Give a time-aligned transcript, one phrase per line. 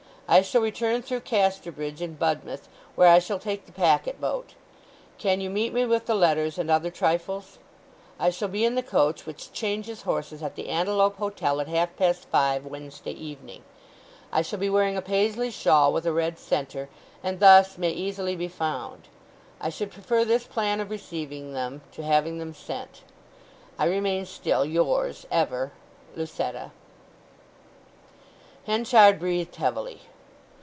[0.33, 4.53] I shall return through Casterbridge and Budmouth, where I shall take the packet boat.
[5.17, 7.59] Can you meet me with the letters and other trifles?
[8.17, 11.97] I shall be in the coach which changes horses at the Antelope Hotel at half
[11.97, 13.63] past five Wednesday evening;
[14.31, 16.87] I shall be wearing a Paisley shawl with a red centre,
[17.21, 19.09] and thus may easily be found.
[19.59, 25.25] I should prefer this plan of receiving them to having them sent.—I remain still, yours;
[25.29, 25.73] ever,
[26.15, 26.71] "LUCETTA"
[28.65, 30.03] Henchard breathed heavily.